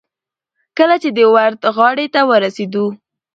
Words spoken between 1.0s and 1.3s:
چې د